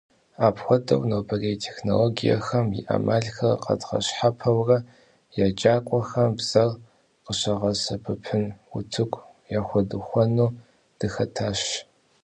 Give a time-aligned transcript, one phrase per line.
[0.45, 4.77] Апхуэдэу, нобэрей технологиехэм и Ӏэмалхэр къэдгъэщхьэпэурэ
[5.45, 6.71] еджакӀуэхэм бзэр
[7.23, 8.43] къыщагъэсэбэпын
[8.77, 9.23] утыку
[9.59, 10.55] яхуэдухуэну
[10.97, 11.61] дыхэтащ.